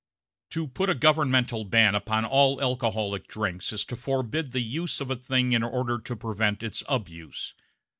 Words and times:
To 0.49 0.67
put 0.67 0.89
a 0.89 0.95
governmental 0.95 1.63
ban 1.63 1.93
upon 1.93 2.25
all 2.25 2.59
alcoholic 2.59 3.27
drinks 3.27 3.71
is 3.71 3.85
to 3.85 3.95
forbid 3.95 4.51
the 4.51 4.59
use 4.61 4.99
of 4.99 5.11
a 5.11 5.15
thing 5.15 5.51
in 5.51 5.61
order 5.61 5.99
to 5.99 6.15
prevent 6.15 6.63
its 6.63 6.81
abuse. 6.89 7.53